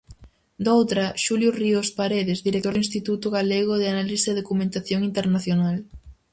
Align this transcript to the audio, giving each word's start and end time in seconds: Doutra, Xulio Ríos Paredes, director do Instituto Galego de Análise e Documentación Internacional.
Doutra, 0.65 1.05
Xulio 1.23 1.49
Ríos 1.59 1.87
Paredes, 1.99 2.43
director 2.47 2.73
do 2.73 2.83
Instituto 2.85 3.27
Galego 3.37 3.73
de 3.77 3.87
Análise 3.93 4.27
e 4.29 4.39
Documentación 4.41 4.99
Internacional. 5.09 5.77